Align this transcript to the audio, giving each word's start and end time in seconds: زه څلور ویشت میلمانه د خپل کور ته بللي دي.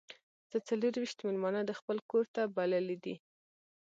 زه 0.51 0.57
څلور 0.67 0.93
ویشت 0.97 1.19
میلمانه 1.27 1.61
د 1.65 1.71
خپل 1.79 1.97
کور 2.09 2.23
ته 2.35 2.41
بللي 2.55 2.97
دي. 3.03 3.15